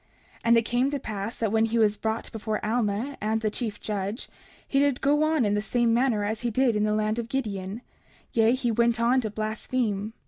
30:30 0.37 0.39
And 0.45 0.57
it 0.57 0.65
came 0.65 0.89
to 0.89 0.99
pass 0.99 1.37
that 1.37 1.51
when 1.51 1.65
he 1.65 1.77
was 1.77 1.95
brought 1.95 2.31
before 2.31 2.65
Alma 2.65 3.15
and 3.21 3.39
the 3.41 3.51
chief 3.51 3.79
judge, 3.79 4.29
he 4.67 4.79
did 4.79 4.99
go 4.99 5.21
on 5.21 5.45
in 5.45 5.53
the 5.53 5.61
same 5.61 5.93
manner 5.93 6.23
as 6.23 6.41
he 6.41 6.49
did 6.49 6.75
in 6.75 6.85
the 6.85 6.95
land 6.95 7.19
of 7.19 7.29
Gideon; 7.29 7.83
yea, 8.33 8.53
he 8.55 8.71
went 8.71 8.99
on 8.99 9.21
to 9.21 9.29
blaspheme. 9.29 10.13